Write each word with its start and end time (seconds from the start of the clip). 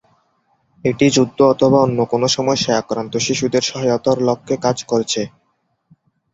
এটি 0.85 1.05
যুদ্ধ 1.09 1.39
অথবা 1.53 1.77
অন্য 1.81 1.99
কোন 2.11 2.23
সমস্যায় 2.37 2.79
আক্রান্ত 2.79 3.13
শিশুদের 3.25 3.63
সহায়তার 3.63 4.17
লক্ষ্যে 4.27 4.55
কাজ 4.65 4.77
করছে। 4.83 5.21